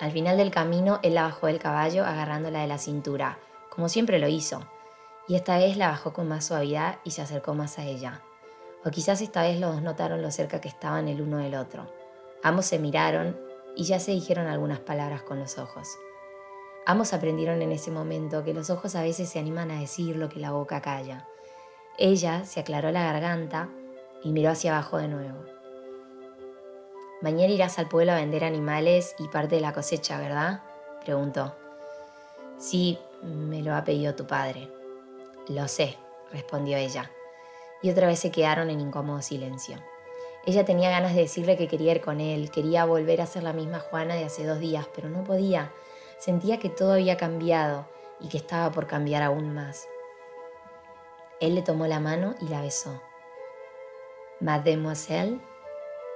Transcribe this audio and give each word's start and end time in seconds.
Al 0.00 0.12
final 0.12 0.36
del 0.36 0.50
camino, 0.52 1.00
él 1.02 1.14
la 1.14 1.24
bajó 1.24 1.48
del 1.48 1.58
caballo 1.58 2.04
agarrándola 2.04 2.60
de 2.60 2.68
la 2.68 2.78
cintura, 2.78 3.38
como 3.68 3.88
siempre 3.88 4.18
lo 4.18 4.28
hizo, 4.28 4.60
y 5.26 5.34
esta 5.34 5.58
vez 5.58 5.76
la 5.76 5.88
bajó 5.88 6.12
con 6.12 6.28
más 6.28 6.46
suavidad 6.46 6.98
y 7.04 7.10
se 7.10 7.22
acercó 7.22 7.54
más 7.54 7.78
a 7.78 7.84
ella. 7.84 8.22
O 8.84 8.90
quizás 8.90 9.20
esta 9.20 9.42
vez 9.42 9.58
los 9.58 9.74
dos 9.74 9.82
notaron 9.82 10.22
lo 10.22 10.30
cerca 10.30 10.60
que 10.60 10.68
estaban 10.68 11.08
el 11.08 11.20
uno 11.20 11.38
del 11.38 11.56
otro. 11.56 11.92
Ambos 12.42 12.66
se 12.66 12.78
miraron 12.78 13.38
y 13.74 13.84
ya 13.84 13.98
se 13.98 14.12
dijeron 14.12 14.46
algunas 14.46 14.78
palabras 14.78 15.22
con 15.22 15.40
los 15.40 15.58
ojos. 15.58 15.88
Ambos 16.86 17.12
aprendieron 17.12 17.60
en 17.60 17.72
ese 17.72 17.90
momento 17.90 18.44
que 18.44 18.54
los 18.54 18.70
ojos 18.70 18.94
a 18.94 19.02
veces 19.02 19.28
se 19.28 19.38
animan 19.38 19.70
a 19.70 19.80
decir 19.80 20.16
lo 20.16 20.28
que 20.28 20.40
la 20.40 20.52
boca 20.52 20.80
calla. 20.80 21.26
Ella 21.98 22.44
se 22.44 22.60
aclaró 22.60 22.92
la 22.92 23.02
garganta 23.02 23.68
y 24.22 24.30
miró 24.30 24.50
hacia 24.50 24.72
abajo 24.72 24.98
de 24.98 25.08
nuevo. 25.08 25.57
Mañana 27.20 27.52
irás 27.52 27.78
al 27.78 27.88
pueblo 27.88 28.12
a 28.12 28.16
vender 28.16 28.44
animales 28.44 29.16
y 29.18 29.26
parte 29.28 29.56
de 29.56 29.60
la 29.60 29.72
cosecha, 29.72 30.20
¿verdad? 30.20 30.62
preguntó. 31.04 31.56
Sí, 32.58 32.98
me 33.22 33.62
lo 33.62 33.74
ha 33.74 33.82
pedido 33.82 34.14
tu 34.14 34.26
padre. 34.26 34.70
Lo 35.48 35.66
sé, 35.66 35.96
respondió 36.32 36.76
ella. 36.76 37.10
Y 37.82 37.90
otra 37.90 38.06
vez 38.06 38.20
se 38.20 38.30
quedaron 38.30 38.70
en 38.70 38.80
incómodo 38.80 39.22
silencio. 39.22 39.78
Ella 40.46 40.64
tenía 40.64 40.90
ganas 40.90 41.14
de 41.14 41.22
decirle 41.22 41.56
que 41.56 41.68
quería 41.68 41.92
ir 41.92 42.00
con 42.00 42.20
él, 42.20 42.50
quería 42.50 42.84
volver 42.84 43.20
a 43.20 43.26
ser 43.26 43.42
la 43.42 43.52
misma 43.52 43.80
Juana 43.80 44.14
de 44.14 44.24
hace 44.24 44.46
dos 44.46 44.60
días, 44.60 44.86
pero 44.94 45.08
no 45.08 45.24
podía. 45.24 45.72
Sentía 46.18 46.58
que 46.58 46.68
todo 46.68 46.92
había 46.92 47.16
cambiado 47.16 47.86
y 48.20 48.28
que 48.28 48.38
estaba 48.38 48.70
por 48.70 48.86
cambiar 48.86 49.22
aún 49.22 49.54
más. 49.54 49.88
Él 51.40 51.54
le 51.54 51.62
tomó 51.62 51.86
la 51.86 52.00
mano 52.00 52.34
y 52.40 52.48
la 52.48 52.62
besó. 52.62 53.00
Mademoiselle, 54.40 55.40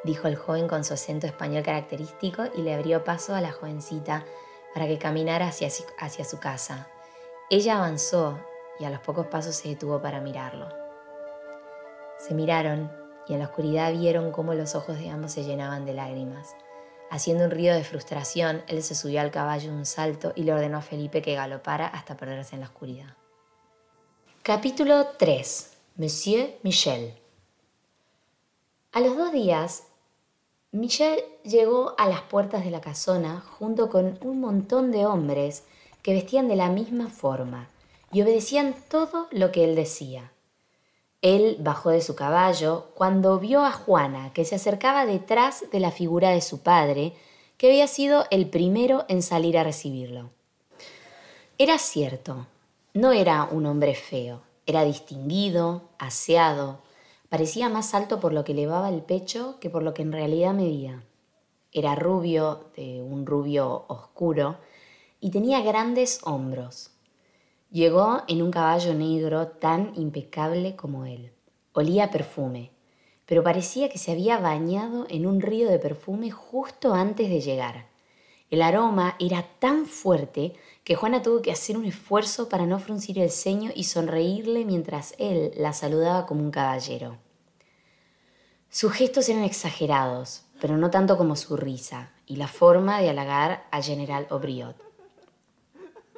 dijo 0.05 0.29
el 0.29 0.37
joven 0.37 0.69
con 0.69 0.85
su 0.85 0.95
acento 0.95 1.27
español 1.27 1.63
característico 1.63 2.45
y 2.57 2.63
le 2.63 2.75
abrió 2.75 3.05
paso 3.05 3.35
a 3.35 3.41
la 3.41 3.53
jovencita 3.53 4.25
para 4.75 4.87
que 4.87 4.99
caminara 4.99 5.49
hacia, 5.49 5.69
hacia 5.99 6.25
su 6.25 6.39
casa. 6.39 6.89
Ella 7.51 7.77
avanzó 7.77 8.39
y 8.79 8.85
a 8.85 8.91
los 8.91 9.01
pocos 9.01 9.27
pasos 9.27 9.57
se 9.57 9.69
detuvo 9.69 10.01
para 10.01 10.21
mirarlo. 10.21 10.69
Se 12.19 12.35
miraron 12.35 12.91
y 13.29 13.35
en 13.35 13.41
la 13.41 13.47
oscuridad 13.47 13.93
vieron 13.93 14.33
cómo 14.33 14.55
los 14.55 14.75
ojos 14.75 14.99
de 14.99 15.11
ambos 15.11 15.33
se 15.33 15.45
llenaban 15.45 15.85
de 15.85 15.95
lágrimas. 15.95 16.57
Haciendo 17.11 17.45
un 17.45 17.51
río 17.51 17.75
de 17.75 17.85
frustración, 17.85 18.63
él 18.69 18.83
se 18.83 18.95
subió 18.95 19.21
al 19.21 19.31
caballo 19.31 19.71
un 19.71 19.85
salto 19.85 20.33
y 20.35 20.45
le 20.45 20.55
ordenó 20.55 20.79
a 20.79 20.83
Felipe 20.83 21.21
que 21.21 21.35
galopara 21.35 21.87
hasta 21.87 22.17
perderse 22.17 22.55
en 22.55 22.61
la 22.63 22.69
oscuridad. 22.69 23.17
Capítulo 24.43 25.07
3. 25.19 25.77
Monsieur 25.97 26.55
Michel. 26.63 27.15
A 28.93 29.01
los 29.01 29.17
dos 29.17 29.31
días, 29.31 29.85
Michel 30.75 31.23
llegó 31.45 31.95
a 31.99 32.09
las 32.09 32.23
puertas 32.23 32.65
de 32.65 32.71
la 32.71 32.81
casona 32.81 33.45
junto 33.59 33.91
con 33.91 34.19
un 34.23 34.41
montón 34.41 34.91
de 34.91 35.05
hombres 35.05 35.65
que 36.01 36.15
vestían 36.15 36.49
de 36.49 36.57
la 36.57 36.71
misma 36.71 37.09
forma 37.09 37.69
y 38.11 38.23
obedecían 38.23 38.75
todo 38.89 39.29
lo 39.33 39.53
que 39.53 39.65
él 39.65 39.77
decía. 39.77 40.33
Él 41.21 41.59
bajó 41.61 41.91
de 41.91 42.01
su 42.01 42.17
caballo 42.17 42.87
cuando 42.95 43.39
vio 43.39 43.67
a 43.67 43.71
Juana, 43.71 44.33
que 44.33 44.47
se 44.47 44.55
acercaba 44.55 45.05
detrás 45.05 45.71
de 45.71 45.79
la 45.79 45.91
figura 45.91 46.31
de 46.31 46.41
su 46.41 46.63
padre, 46.63 47.13
que 47.59 47.69
había 47.69 47.87
sido 47.87 48.25
el 48.31 48.49
primero 48.49 49.05
en 49.09 49.21
salir 49.21 49.59
a 49.59 49.65
recibirlo. 49.65 50.31
Era 51.59 51.79
cierto, 51.79 52.47
no 52.95 53.13
era 53.13 53.45
un 53.45 53.67
hombre 53.67 53.95
feo, 53.95 54.41
era 54.65 54.85
distinguido, 54.85 55.83
aseado, 55.99 56.79
Parecía 57.33 57.71
más 57.71 57.95
alto 57.95 58.21
por 58.21 58.35
lo 58.35 58.45
que 58.45 58.53
elevaba 58.53 58.91
el 58.91 59.01
pecho 59.01 59.57
que 59.59 59.71
por 59.71 59.83
lo 59.83 59.95
que 59.95 60.03
en 60.03 60.13
realidad 60.13 60.53
medía. 60.53 61.03
Era 61.73 61.95
rubio, 61.95 62.67
de 62.77 63.01
un 63.01 63.25
rubio 63.25 63.87
oscuro, 63.89 64.59
y 65.19 65.31
tenía 65.31 65.63
grandes 65.63 66.21
hombros. 66.25 66.91
Llegó 67.71 68.21
en 68.29 68.43
un 68.43 68.51
caballo 68.51 68.93
negro 68.93 69.49
tan 69.49 69.95
impecable 69.97 70.77
como 70.77 71.07
él. 71.07 71.33
Olía 71.73 72.11
perfume, 72.11 72.71
pero 73.25 73.43
parecía 73.43 73.89
que 73.89 73.97
se 73.97 74.13
había 74.13 74.37
bañado 74.37 75.07
en 75.09 75.27
un 75.27 75.41
río 75.41 75.71
de 75.71 75.79
perfume 75.79 76.31
justo 76.31 76.93
antes 76.93 77.31
de 77.31 77.41
llegar. 77.41 77.87
El 78.53 78.61
aroma 78.61 79.17
era 79.19 79.47
tan 79.61 79.87
fuerte 79.87 80.53
que 80.85 80.95
Juana 80.95 81.23
tuvo 81.23 81.41
que 81.41 81.51
hacer 81.51 81.79
un 81.79 81.87
esfuerzo 81.87 82.51
para 82.51 82.67
no 82.67 82.79
fruncir 82.79 83.19
el 83.19 83.31
ceño 83.31 83.71
y 83.75 83.85
sonreírle 83.85 84.67
mientras 84.67 85.15
él 85.17 85.53
la 85.57 85.73
saludaba 85.73 86.27
como 86.27 86.43
un 86.43 86.51
caballero. 86.51 87.17
Sus 88.69 88.93
gestos 88.93 89.31
eran 89.31 89.45
exagerados, 89.45 90.43
pero 90.61 90.77
no 90.77 90.91
tanto 90.91 91.17
como 91.17 91.35
su 91.35 91.57
risa 91.57 92.11
y 92.27 92.37
la 92.37 92.47
forma 92.47 93.01
de 93.01 93.09
halagar 93.09 93.65
a 93.71 93.81
General 93.81 94.27
Obriot. 94.29 94.77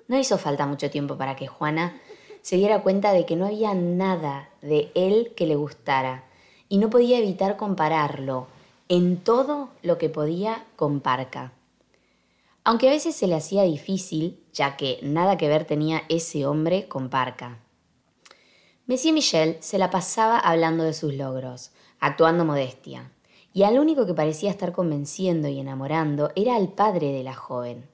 No 0.09 0.19
hizo 0.19 0.37
falta 0.37 0.67
mucho 0.67 0.91
tiempo 0.91 1.17
para 1.17 1.37
que 1.37 1.47
Juana 1.47 2.01
se 2.43 2.57
diera 2.57 2.83
cuenta 2.83 3.13
de 3.13 3.27
que 3.27 3.37
no 3.37 3.47
había 3.47 3.75
nada 3.75 4.49
de 4.61 4.91
él 4.97 5.35
que 5.37 5.47
le 5.47 5.55
gustara 5.55 6.25
y 6.69 6.79
no 6.79 6.91
podía 6.91 7.19
evitar 7.19 7.57
compararlo 7.57 8.49
en 8.89 9.19
todo 9.19 9.69
lo 9.83 9.99
que 9.99 10.09
podía 10.09 10.65
con 10.75 10.99
Parca. 10.99 11.53
Aunque 12.67 12.89
a 12.89 12.93
veces 12.93 13.15
se 13.15 13.27
le 13.27 13.35
hacía 13.35 13.63
difícil, 13.65 14.43
ya 14.55 14.79
que 14.79 14.99
nada 15.03 15.37
que 15.37 15.49
ver 15.49 15.67
tenía 15.67 16.03
ese 16.09 16.47
hombre 16.47 16.89
con 16.89 17.11
Parca. 17.11 17.61
Monsieur 18.87 19.15
Michel 19.15 19.59
se 19.61 19.77
la 19.77 19.91
pasaba 19.91 20.39
hablando 20.39 20.83
de 20.83 20.95
sus 20.95 21.13
logros, 21.15 21.73
actuando 22.01 22.47
modestia, 22.47 23.13
y 23.53 23.65
al 23.65 23.79
único 23.79 24.07
que 24.07 24.15
parecía 24.15 24.51
estar 24.51 24.73
convenciendo 24.73 25.49
y 25.49 25.61
enamorando 25.61 26.33
era 26.37 26.57
al 26.57 26.73
padre 26.73 27.13
de 27.13 27.23
la 27.23 27.35
joven. 27.35 27.87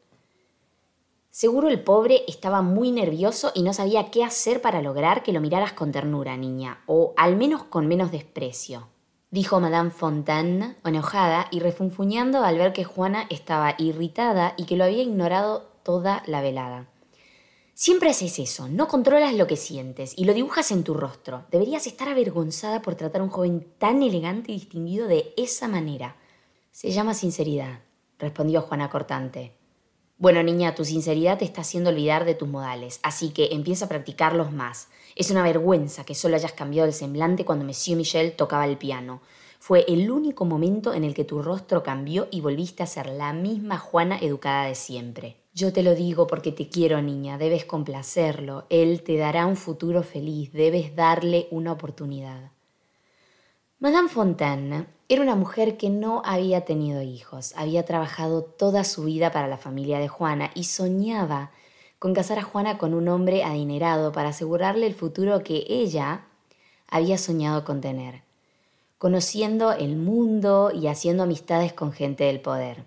Seguro 1.31 1.69
el 1.69 1.82
pobre 1.82 2.22
estaba 2.28 2.62
muy 2.62 2.92
nervioso 2.92 3.50
y 3.54 3.62
no 3.62 3.72
sabía 3.72 4.10
qué 4.10 4.22
hacer 4.22 4.62
para 4.62 4.82
lograr 4.82 5.25
que 5.25 5.32
lo 5.32 5.41
miraras 5.41 5.72
con 5.72 5.91
ternura, 5.91 6.37
niña, 6.37 6.82
o 6.87 7.12
al 7.16 7.37
menos 7.37 7.64
con 7.64 7.88
menos 7.88 8.12
desprecio 8.12 8.88
dijo 9.31 9.61
Madame 9.61 9.91
Fontaine, 9.91 10.77
enojada 10.85 11.47
y 11.51 11.61
refunfuñando 11.61 12.45
al 12.45 12.59
ver 12.59 12.73
que 12.73 12.85
Juana 12.85 13.27
estaba 13.31 13.75
irritada 13.79 14.55
y 14.57 14.65
que 14.65 14.77
lo 14.77 14.85
había 14.85 15.03
ignorado 15.03 15.71
toda 15.83 16.23
la 16.27 16.41
velada. 16.41 16.89
Siempre 17.75 18.11
haces 18.11 18.39
eso, 18.39 18.69
no 18.69 18.89
controlas 18.89 19.35
lo 19.35 19.47
que 19.47 19.57
sientes 19.57 20.13
y 20.17 20.25
lo 20.25 20.35
dibujas 20.35 20.71
en 20.71 20.85
tu 20.85 20.93
rostro. 20.95 21.47
Deberías 21.51 21.87
estar 21.87 22.09
avergonzada 22.09 22.83
por 22.83 22.95
tratar 22.95 23.23
a 23.23 23.25
un 23.25 23.31
joven 23.31 23.67
tan 23.79 24.03
elegante 24.03 24.53
y 24.53 24.57
distinguido 24.57 25.07
de 25.07 25.33
esa 25.37 25.67
manera. 25.67 26.17
Se 26.73 26.91
llama 26.91 27.15
sinceridad, 27.15 27.81
respondió 28.19 28.61
Juana 28.62 28.91
cortante. 28.91 29.59
Bueno, 30.20 30.42
niña, 30.42 30.75
tu 30.75 30.84
sinceridad 30.84 31.38
te 31.38 31.47
está 31.47 31.62
haciendo 31.62 31.88
olvidar 31.88 32.26
de 32.26 32.34
tus 32.34 32.47
modales, 32.47 33.00
así 33.03 33.31
que 33.31 33.48
empieza 33.53 33.86
a 33.86 33.88
practicarlos 33.88 34.53
más. 34.53 34.88
Es 35.16 35.31
una 35.31 35.42
vergüenza 35.42 36.04
que 36.04 36.14
solo 36.14 36.36
hayas 36.36 36.53
cambiado 36.53 36.86
el 36.86 36.92
semblante 36.92 37.47
cuando 37.47 37.64
Monsieur 37.64 37.97
Michel 37.97 38.32
tocaba 38.32 38.66
el 38.66 38.76
piano. 38.76 39.22
Fue 39.58 39.86
el 39.88 40.10
único 40.10 40.44
momento 40.44 40.92
en 40.92 41.04
el 41.04 41.14
que 41.14 41.25
tu 41.25 41.41
rostro 41.41 41.82
cambió 41.82 42.28
y 42.31 42.42
volviste 42.42 42.82
a 42.82 42.86
ser 42.86 43.06
la 43.06 43.32
misma 43.32 43.78
Juana 43.78 44.19
educada 44.19 44.66
de 44.66 44.75
siempre. 44.75 45.38
Yo 45.54 45.72
te 45.72 45.82
lo 45.82 45.94
digo 45.94 46.26
porque 46.26 46.52
te 46.52 46.69
quiero, 46.69 47.00
niña, 47.00 47.38
debes 47.38 47.64
complacerlo. 47.64 48.66
Él 48.69 49.02
te 49.02 49.16
dará 49.16 49.47
un 49.47 49.56
futuro 49.56 50.02
feliz, 50.02 50.52
debes 50.52 50.94
darle 50.94 51.48
una 51.50 51.72
oportunidad. 51.72 52.52
Madame 53.82 54.11
Fontaine 54.11 54.88
era 55.09 55.23
una 55.23 55.37
mujer 55.37 55.79
que 55.79 55.88
no 55.88 56.21
había 56.27 56.67
tenido 56.67 57.00
hijos, 57.00 57.55
había 57.56 57.82
trabajado 57.87 58.44
toda 58.44 58.85
su 58.85 59.05
vida 59.05 59.32
para 59.32 59.49
la 59.49 59.56
familia 59.56 59.99
de 59.99 60.06
Juana 60.06 60.50
y 60.55 60.65
soñaba 60.65 61.50
con 61.99 62.12
casar 62.12 62.38
a 62.38 62.43
Juana 62.43 62.77
con 62.77 62.93
un 62.93 63.09
hombre 63.09 63.43
adinerado 63.43 64.12
para 64.12 64.29
asegurarle 64.29 64.87
el 64.87 64.94
futuro 64.94 65.43
que 65.43 65.65
ella 65.67 66.27
había 66.88 67.17
soñado 67.17 67.65
con 67.65 67.81
tener, 67.81 68.21
conociendo 68.99 69.73
el 69.73 69.97
mundo 69.97 70.73
y 70.75 70.88
haciendo 70.88 71.23
amistades 71.23 71.73
con 71.73 71.91
gente 71.91 72.25
del 72.25 72.43
poder. 72.43 72.85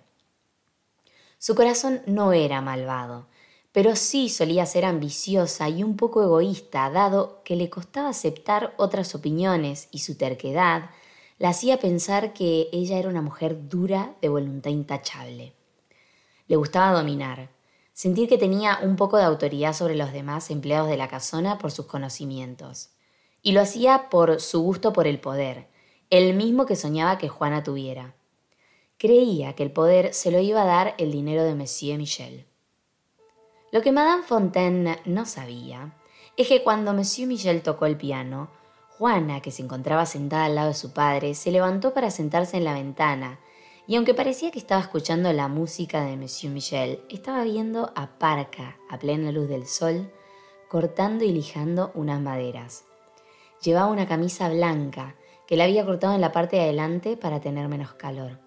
Su 1.40 1.56
corazón 1.56 2.04
no 2.06 2.34
era 2.34 2.62
malvado, 2.62 3.26
pero 3.74 3.96
sí 3.96 4.30
solía 4.30 4.66
ser 4.68 4.86
ambiciosa 4.86 5.68
y 5.68 5.84
un 5.84 5.98
poco 5.98 6.24
egoísta, 6.24 6.90
dado 6.92 7.42
que 7.44 7.56
le 7.56 7.72
costaba 7.72 8.10
aceptar 8.10 8.74
otras 8.78 9.16
opiniones 9.16 9.90
y 9.92 10.00
su 10.00 10.16
terquedad 10.16 10.92
la 11.40 11.50
hacía 11.50 11.80
pensar 11.80 12.34
que 12.34 12.70
ella 12.72 13.00
era 13.00 13.10
una 13.10 13.24
mujer 13.24 13.68
dura 13.68 14.16
de 14.22 14.30
voluntad 14.30 14.70
intachable. 14.70 15.54
Le 16.48 16.56
gustaba 16.56 16.98
dominar, 16.98 17.50
sentir 17.94 18.30
que 18.30 18.38
tenía 18.38 18.78
un 18.84 18.96
poco 18.96 19.18
de 19.18 19.24
autoridad 19.24 19.74
sobre 19.74 19.96
los 19.96 20.14
demás 20.14 20.52
empleados 20.52 20.88
de 20.88 20.98
la 20.98 21.08
casona 21.08 21.58
por 21.58 21.72
sus 21.72 21.88
conocimientos. 21.88 22.92
Y 23.42 23.54
lo 23.54 23.62
hacía 23.62 24.10
por 24.12 24.40
su 24.40 24.62
gusto 24.62 24.94
por 24.94 25.08
el 25.08 25.20
poder, 25.20 25.68
el 26.12 26.36
mismo 26.36 26.68
que 26.68 26.76
soñaba 26.76 27.18
que 27.18 27.28
Juana 27.28 27.64
tuviera. 27.64 28.14
Creía 28.98 29.54
que 29.54 29.64
el 29.64 29.72
poder 29.72 30.14
se 30.14 30.30
lo 30.30 30.40
iba 30.40 30.62
a 30.62 30.66
dar 30.66 30.94
el 31.00 31.12
dinero 31.12 31.44
de 31.44 31.56
Monsieur 31.56 31.98
Michel. 31.98 32.46
Lo 33.74 33.82
que 33.82 33.92
Madame 33.92 34.22
Fontaine 34.22 35.00
no 35.04 35.26
sabía 35.26 35.96
es 36.38 36.48
que 36.48 36.62
cuando 36.62 36.94
Monsieur 36.94 37.28
Michel 37.28 37.64
tocó 37.64 37.88
el 37.88 37.98
piano, 37.98 38.52
Juana, 39.00 39.42
que 39.42 39.50
se 39.50 39.64
encontraba 39.64 40.06
sentada 40.06 40.46
al 40.46 40.54
lado 40.54 40.68
de 40.68 40.74
su 40.76 40.94
padre, 40.94 41.34
se 41.34 41.50
levantó 41.50 41.92
para 41.92 42.12
sentarse 42.12 42.58
en 42.58 42.66
la 42.66 42.76
ventana 42.76 43.40
y 43.88 43.96
aunque 43.96 44.14
parecía 44.14 44.52
que 44.52 44.60
estaba 44.60 44.80
escuchando 44.80 45.34
la 45.34 45.48
música 45.48 46.06
de 46.06 46.18
Monsieur 46.18 46.54
Michel, 46.54 47.02
estaba 47.10 47.44
viendo 47.46 47.92
a 47.96 48.20
Parca, 48.20 48.78
a 48.92 49.00
plena 49.00 49.32
luz 49.32 49.50
del 49.50 49.66
sol, 49.66 50.14
cortando 50.70 51.26
y 51.26 51.32
lijando 51.32 51.92
unas 51.96 52.22
maderas. 52.22 52.84
Llevaba 53.64 53.88
una 53.88 54.08
camisa 54.08 54.50
blanca 54.50 55.16
que 55.48 55.58
la 55.58 55.64
había 55.64 55.84
cortado 55.84 56.14
en 56.14 56.22
la 56.22 56.32
parte 56.32 56.58
de 56.58 56.62
adelante 56.62 57.18
para 57.18 57.42
tener 57.42 57.68
menos 57.70 57.96
calor. 57.96 58.43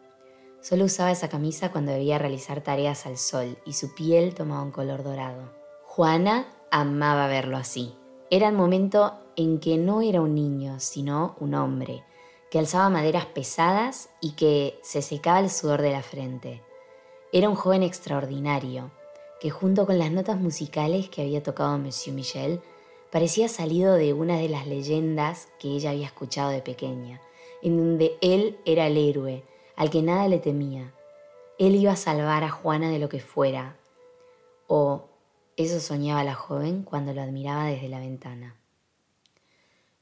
Solo 0.61 0.85
usaba 0.85 1.13
esa 1.13 1.29
camisa 1.29 1.71
cuando 1.71 1.93
debía 1.93 2.19
realizar 2.19 2.61
tareas 2.61 3.07
al 3.07 3.19
sol 3.19 3.59
y 3.65 3.75
su 3.75 3.95
piel 3.95 4.35
tomaba 4.35 4.63
un 4.63 4.73
color 4.73 5.05
dorado. 5.05 5.53
Juana 5.85 6.47
amaba 6.71 7.29
verlo 7.29 7.57
así. 7.57 7.95
Era 8.31 8.49
el 8.49 8.55
momento 8.55 9.15
en 9.37 9.61
que 9.61 9.77
no 9.77 10.03
era 10.03 10.21
un 10.21 10.35
niño, 10.35 10.81
sino 10.81 11.37
un 11.39 11.55
hombre, 11.55 12.03
que 12.51 12.59
alzaba 12.59 12.91
maderas 12.91 13.27
pesadas 13.27 14.09
y 14.21 14.33
que 14.33 14.79
se 14.83 15.03
secaba 15.03 15.41
el 15.41 15.51
sudor 15.51 15.83
de 15.83 15.93
la 15.93 16.03
frente. 16.03 16.63
Era 17.33 17.49
un 17.49 17.55
joven 17.55 17.83
extraordinario, 17.83 18.91
que 19.41 19.51
junto 19.51 19.87
con 19.87 19.99
las 19.99 20.11
notas 20.11 20.41
musicales 20.41 21.09
que 21.09 21.23
había 21.23 21.43
tocado 21.43 21.79
Monsieur 21.79 22.15
Michel, 22.15 22.61
parecía 23.11 23.49
salido 23.49 23.95
de 23.95 24.13
una 24.13 24.39
de 24.39 24.49
las 24.49 24.67
leyendas 24.67 25.49
que 25.59 25.69
ella 25.69 25.91
había 25.91 26.07
escuchado 26.07 26.51
de 26.51 26.63
pequeña, 26.63 27.21
en 27.63 27.77
donde 27.77 28.17
él 28.21 28.59
era 28.65 28.87
el 28.87 28.97
héroe, 28.97 29.45
al 29.77 29.91
que 29.91 30.03
nada 30.03 30.27
le 30.29 30.39
temía. 30.39 30.93
Él 31.59 31.77
iba 31.77 31.93
a 31.93 31.97
salvar 31.97 32.45
a 32.45 32.51
Juana 32.51 32.91
de 32.91 32.99
lo 32.99 33.09
que 33.09 33.21
fuera, 33.21 33.77
o 34.67 35.09
eso 35.57 35.81
soñaba 35.81 36.25
la 36.25 36.35
joven 36.35 36.83
cuando 36.83 37.13
lo 37.13 37.23
admiraba 37.23 37.67
desde 37.67 37.89
la 37.89 38.01
ventana. 38.01 38.57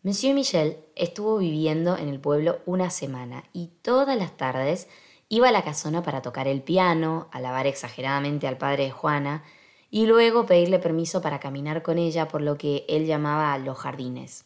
Monsieur 0.02 0.34
Michel 0.34 0.78
estuvo 0.96 1.38
viviendo 1.38 1.96
en 1.96 2.08
el 2.08 2.20
pueblo 2.20 2.58
una 2.66 2.90
semana 2.90 3.44
y 3.52 3.68
todas 3.82 4.18
las 4.18 4.36
tardes 4.36 4.88
iba 5.28 5.48
a 5.48 5.52
la 5.52 5.64
casona 5.64 6.02
para 6.02 6.22
tocar 6.22 6.46
el 6.46 6.62
piano, 6.62 7.28
alabar 7.32 7.66
exageradamente 7.66 8.46
al 8.46 8.58
padre 8.58 8.84
de 8.84 8.90
Juana 8.90 9.44
y 9.90 10.06
luego 10.06 10.44
pedirle 10.44 10.78
permiso 10.78 11.22
para 11.22 11.40
caminar 11.40 11.82
con 11.82 11.98
ella 11.98 12.28
por 12.28 12.42
lo 12.42 12.58
que 12.58 12.84
él 12.88 13.06
llamaba 13.06 13.56
los 13.58 13.78
jardines. 13.78 14.44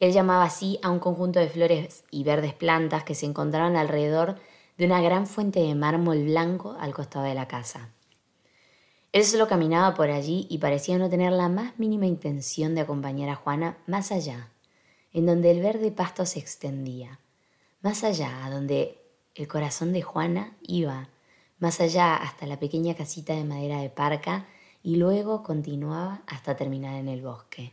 Él 0.00 0.12
llamaba 0.12 0.44
así 0.44 0.78
a 0.82 0.90
un 0.90 0.98
conjunto 0.98 1.38
de 1.40 1.48
flores 1.48 2.04
y 2.10 2.24
verdes 2.24 2.54
plantas 2.54 3.04
que 3.04 3.14
se 3.14 3.26
encontraban 3.26 3.76
alrededor 3.76 4.36
de 4.76 4.86
una 4.86 5.00
gran 5.00 5.26
fuente 5.26 5.60
de 5.60 5.74
mármol 5.74 6.24
blanco 6.24 6.76
al 6.78 6.92
costado 6.92 7.24
de 7.24 7.34
la 7.34 7.48
casa. 7.48 7.90
Él 9.12 9.24
solo 9.24 9.46
caminaba 9.46 9.94
por 9.94 10.10
allí 10.10 10.46
y 10.50 10.58
parecía 10.58 10.98
no 10.98 11.08
tener 11.08 11.30
la 11.30 11.48
más 11.48 11.78
mínima 11.78 12.06
intención 12.06 12.74
de 12.74 12.80
acompañar 12.80 13.28
a 13.28 13.36
Juana 13.36 13.78
más 13.86 14.10
allá, 14.10 14.50
en 15.12 15.26
donde 15.26 15.52
el 15.52 15.62
verde 15.62 15.92
pasto 15.92 16.26
se 16.26 16.40
extendía, 16.40 17.20
más 17.80 18.02
allá, 18.02 18.44
a 18.44 18.50
donde 18.50 18.98
el 19.36 19.46
corazón 19.46 19.92
de 19.92 20.02
Juana 20.02 20.56
iba, 20.62 21.08
más 21.60 21.80
allá 21.80 22.16
hasta 22.16 22.46
la 22.46 22.58
pequeña 22.58 22.94
casita 22.94 23.34
de 23.34 23.44
madera 23.44 23.78
de 23.80 23.90
parca 23.90 24.48
y 24.82 24.96
luego 24.96 25.44
continuaba 25.44 26.22
hasta 26.26 26.56
terminar 26.56 26.96
en 26.96 27.08
el 27.08 27.22
bosque. 27.22 27.72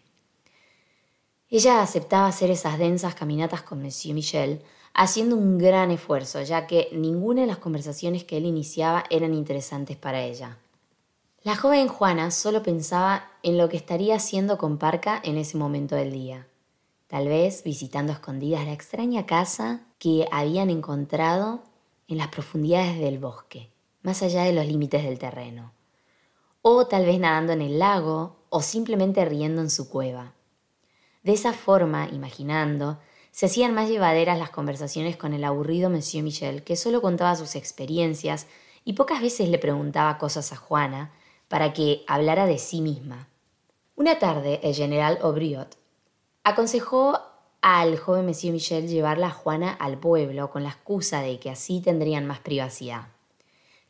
Ella 1.54 1.82
aceptaba 1.82 2.28
hacer 2.28 2.50
esas 2.50 2.80
densas 2.80 3.14
caminatas 3.14 3.62
con 3.62 3.82
Monsieur 3.82 4.16
Michel, 4.16 4.62
haciendo 4.94 5.36
un 5.36 5.58
gran 5.58 5.92
esfuerzo, 5.92 6.42
ya 6.42 6.66
que 6.66 6.88
ninguna 6.94 7.42
de 7.42 7.48
las 7.48 7.58
conversaciones 7.58 8.24
que 8.24 8.38
él 8.38 8.46
iniciaba 8.46 9.04
eran 9.10 9.34
interesantes 9.34 9.98
para 9.98 10.24
ella. 10.24 10.58
La 11.44 11.58
joven 11.58 11.90
Juana 11.90 12.32
solo 12.32 12.64
pensaba 12.64 13.30
en 13.44 13.58
lo 13.58 13.68
que 13.68 13.76
estaría 13.76 14.16
haciendo 14.16 14.58
con 14.58 14.78
Parca 14.78 15.20
en 15.26 15.38
ese 15.38 15.58
momento 15.58 15.94
del 15.98 16.14
día. 16.14 16.48
Tal 17.08 17.28
vez 17.28 17.64
visitando 17.66 18.14
a 18.14 18.16
escondidas 18.16 18.64
la 18.64 18.72
extraña 18.72 19.26
casa 19.26 19.82
que 20.00 20.30
habían 20.32 20.70
encontrado 20.70 21.64
en 22.08 22.18
las 22.18 22.30
profundidades 22.30 22.98
del 22.98 23.20
bosque, 23.20 23.70
más 24.04 24.24
allá 24.24 24.44
de 24.44 24.54
los 24.54 24.66
límites 24.66 25.04
del 25.04 25.20
terreno. 25.20 25.74
O 26.62 26.88
tal 26.88 27.06
vez 27.06 27.20
nadando 27.20 27.52
en 27.52 27.62
el 27.62 27.78
lago 27.78 28.38
o 28.50 28.62
simplemente 28.62 29.26
riendo 29.26 29.62
en 29.62 29.70
su 29.70 29.90
cueva. 29.90 30.34
De 31.24 31.34
esa 31.34 31.54
forma, 31.54 32.08
imaginando, 32.12 33.00
se 33.32 33.46
hacían 33.46 33.74
más 33.74 33.90
llevaderas 33.90 34.38
las 34.38 34.50
conversaciones 34.50 35.18
con 35.18 35.34
el 35.34 35.44
aburrido 35.44 35.90
Monsieur 35.90 36.24
Michel, 36.24 36.64
que 36.64 36.76
solo 36.76 37.02
contaba 37.02 37.36
sus 37.36 37.56
experiencias 37.56 38.48
y 38.84 38.94
pocas 38.94 39.22
veces 39.22 39.50
le 39.50 39.60
preguntaba 39.60 40.18
cosas 40.18 40.52
a 40.52 40.58
Juana 40.58 41.14
para 41.48 41.74
que 41.74 42.04
hablara 42.08 42.46
de 42.46 42.58
sí 42.58 42.82
misma. 42.82 43.28
Una 43.96 44.20
tarde, 44.20 44.60
el 44.64 44.74
general 44.74 45.20
Aubriot 45.22 45.78
aconsejó 46.44 47.20
al 47.62 48.00
joven 48.00 48.26
Monsieur 48.26 48.52
Michel 48.52 48.88
llevarla 48.88 49.28
a 49.28 49.32
Juana 49.32 49.72
al 49.72 50.00
pueblo 50.00 50.50
con 50.50 50.64
la 50.64 50.70
excusa 50.70 51.22
de 51.22 51.40
que 51.40 51.52
así 51.52 51.82
tendrían 51.82 52.26
más 52.26 52.40
privacidad. 52.40 53.10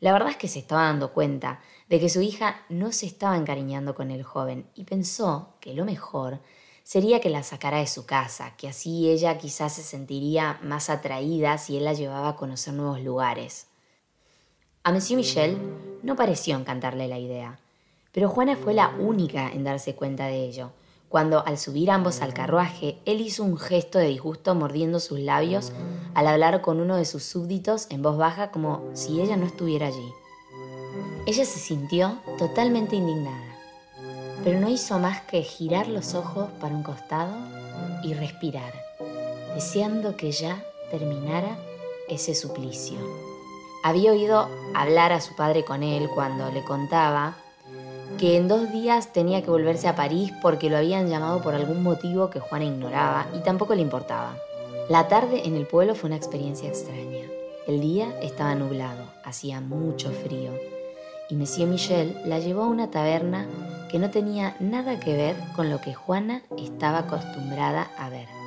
La 0.00 0.12
verdad 0.12 0.30
es 0.30 0.36
que 0.36 0.48
se 0.48 0.58
estaba 0.58 0.82
dando 0.82 1.12
cuenta 1.12 1.60
de 1.88 1.98
que 1.98 2.10
su 2.10 2.20
hija 2.20 2.62
no 2.68 2.92
se 2.92 3.06
estaba 3.06 3.36
encariñando 3.36 3.94
con 3.94 4.10
el 4.10 4.22
joven 4.22 4.66
y 4.74 4.84
pensó 4.84 5.54
que 5.60 5.72
lo 5.72 5.84
mejor 5.84 6.40
sería 6.84 7.20
que 7.20 7.30
la 7.30 7.42
sacara 7.42 7.78
de 7.78 7.86
su 7.86 8.06
casa, 8.06 8.54
que 8.56 8.68
así 8.68 9.08
ella 9.10 9.38
quizás 9.38 9.74
se 9.74 9.82
sentiría 9.82 10.58
más 10.62 10.90
atraída 10.90 11.58
si 11.58 11.76
él 11.76 11.84
la 11.84 11.92
llevaba 11.92 12.30
a 12.30 12.36
conocer 12.36 12.74
nuevos 12.74 13.00
lugares. 13.00 13.66
A 14.82 14.92
Monsieur 14.92 15.16
Michel 15.16 15.56
no 16.02 16.16
pareció 16.16 16.56
encantarle 16.56 17.08
la 17.08 17.18
idea, 17.18 17.58
pero 18.12 18.28
Juana 18.28 18.56
fue 18.56 18.74
la 18.74 18.88
única 18.98 19.48
en 19.50 19.64
darse 19.64 19.94
cuenta 19.94 20.26
de 20.26 20.44
ello, 20.44 20.72
cuando 21.08 21.44
al 21.46 21.58
subir 21.58 21.90
ambos 21.90 22.22
al 22.22 22.32
carruaje, 22.32 22.98
él 23.04 23.20
hizo 23.20 23.44
un 23.44 23.58
gesto 23.58 23.98
de 23.98 24.08
disgusto 24.08 24.54
mordiendo 24.54 24.98
sus 24.98 25.20
labios 25.20 25.72
al 26.14 26.26
hablar 26.26 26.62
con 26.62 26.80
uno 26.80 26.96
de 26.96 27.04
sus 27.04 27.22
súbditos 27.22 27.86
en 27.90 28.02
voz 28.02 28.16
baja 28.16 28.50
como 28.50 28.82
si 28.94 29.20
ella 29.20 29.36
no 29.36 29.46
estuviera 29.46 29.88
allí. 29.88 30.12
Ella 31.26 31.44
se 31.44 31.58
sintió 31.58 32.18
totalmente 32.38 32.96
indignada 32.96 33.51
pero 34.44 34.58
no 34.58 34.68
hizo 34.68 34.98
más 34.98 35.20
que 35.22 35.42
girar 35.42 35.88
los 35.88 36.14
ojos 36.14 36.48
para 36.60 36.74
un 36.74 36.82
costado 36.82 37.32
y 38.02 38.14
respirar, 38.14 38.72
deseando 39.54 40.16
que 40.16 40.32
ya 40.32 40.62
terminara 40.90 41.56
ese 42.08 42.34
suplicio. 42.34 42.98
Había 43.84 44.12
oído 44.12 44.48
hablar 44.74 45.12
a 45.12 45.20
su 45.20 45.34
padre 45.34 45.64
con 45.64 45.82
él 45.82 46.08
cuando 46.14 46.50
le 46.50 46.62
contaba 46.64 47.36
que 48.18 48.36
en 48.36 48.46
dos 48.46 48.70
días 48.70 49.12
tenía 49.12 49.42
que 49.42 49.50
volverse 49.50 49.88
a 49.88 49.96
París 49.96 50.32
porque 50.42 50.70
lo 50.70 50.76
habían 50.76 51.08
llamado 51.08 51.40
por 51.40 51.54
algún 51.54 51.82
motivo 51.82 52.30
que 52.30 52.40
Juana 52.40 52.66
ignoraba 52.66 53.26
y 53.34 53.42
tampoco 53.42 53.74
le 53.74 53.82
importaba. 53.82 54.36
La 54.88 55.08
tarde 55.08 55.42
en 55.46 55.56
el 55.56 55.66
pueblo 55.66 55.94
fue 55.94 56.08
una 56.08 56.16
experiencia 56.16 56.68
extraña. 56.68 57.26
El 57.66 57.80
día 57.80 58.12
estaba 58.20 58.54
nublado, 58.54 59.04
hacía 59.24 59.60
mucho 59.60 60.10
frío 60.10 60.52
y 61.30 61.34
Monsieur 61.34 61.68
Michel 61.68 62.16
la 62.26 62.38
llevó 62.38 62.64
a 62.64 62.68
una 62.68 62.90
taberna 62.90 63.46
que 63.92 63.98
no 63.98 64.10
tenía 64.10 64.56
nada 64.58 64.98
que 64.98 65.14
ver 65.14 65.36
con 65.54 65.68
lo 65.68 65.78
que 65.82 65.92
Juana 65.92 66.40
estaba 66.56 67.00
acostumbrada 67.00 67.90
a 67.98 68.08
ver. 68.08 68.41